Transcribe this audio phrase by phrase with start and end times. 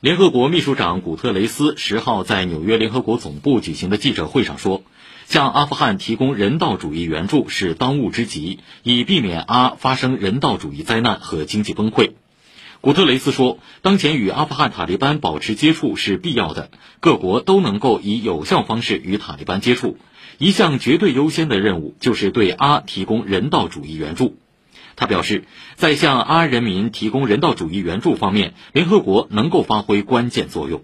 [0.00, 4.82] 联合国秘书长古特雷斯十号在纽约联合国总部举行的记者会上说，
[5.26, 12.12] 向阿富汗提供人道主义援助是当务之急，以避免阿发生人道主义灾难和经济崩溃。
[12.80, 16.70] 古特雷斯说，当前与阿富汗塔利班保持接触是必要的，
[17.00, 19.98] 各国都能够以有效方式与塔利班接触。
[20.38, 24.38] 一项绝对优先的任务就是对阿提供人道主义援助。
[24.96, 25.44] 他表示，
[25.74, 30.82] 在向阿人民提供人道主义援助方面，联合国能够发挥关键作用。